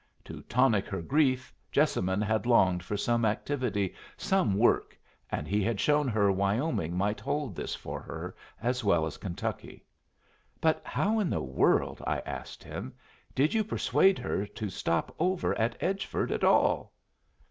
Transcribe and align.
To 0.25 0.41
tonic 0.49 0.87
her 0.87 1.03
grief 1.03 1.53
Jessamine 1.71 2.21
had 2.23 2.47
longed 2.47 2.81
for 2.81 2.97
some 2.97 3.23
activity, 3.23 3.93
some 4.17 4.55
work, 4.55 4.97
and 5.29 5.47
he 5.47 5.61
had 5.63 5.79
shown 5.79 6.07
her 6.07 6.31
Wyoming 6.31 6.97
might 6.97 7.19
hold 7.19 7.55
this 7.55 7.75
for 7.75 7.99
her 8.01 8.35
as 8.63 8.83
well 8.83 9.05
as 9.05 9.17
Kentucky. 9.17 9.85
"But 10.59 10.81
how 10.83 11.19
in 11.19 11.29
the 11.29 11.43
world," 11.43 12.01
I 12.07 12.17
asked 12.25 12.63
him, 12.63 12.93
"did 13.35 13.53
you 13.53 13.63
persuade 13.63 14.17
her 14.17 14.47
to 14.47 14.71
stop 14.71 15.13
over 15.19 15.53
at 15.59 15.77
Edgeford 15.79 16.31
at 16.31 16.43
all?" 16.43 16.93